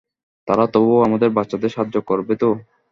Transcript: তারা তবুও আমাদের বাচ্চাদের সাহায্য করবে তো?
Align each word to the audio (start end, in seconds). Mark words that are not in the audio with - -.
তারা 0.47 0.65
তবুও 0.73 1.05
আমাদের 1.07 1.29
বাচ্চাদের 1.37 1.73
সাহায্য 1.73 1.95
করবে 2.09 2.33
তো? 2.35 2.49